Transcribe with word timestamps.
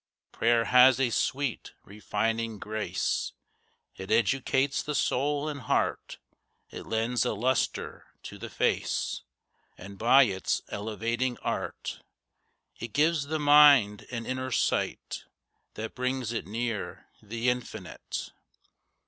Prayer 0.31 0.65
has 0.65 0.99
a 0.99 1.11
sweet, 1.11 1.73
refining 1.83 2.57
grace, 2.57 3.33
It 3.95 4.09
educates 4.09 4.81
the 4.81 4.95
soul 4.95 5.47
and 5.47 5.59
heart. 5.61 6.17
It 6.71 6.87
lends 6.87 7.23
a 7.23 7.33
lustre 7.35 8.07
to 8.23 8.39
the 8.39 8.49
face, 8.49 9.21
And 9.77 9.99
by 9.99 10.23
its 10.23 10.63
elevating 10.69 11.37
art 11.43 12.01
It 12.79 12.93
gives 12.93 13.27
the 13.27 13.37
mind 13.37 14.07
an 14.09 14.25
inner 14.25 14.49
sight 14.49 15.25
That 15.75 15.93
brings 15.93 16.31
it 16.31 16.47
near 16.47 17.05
the 17.21 17.49
Infinite. 17.51 18.31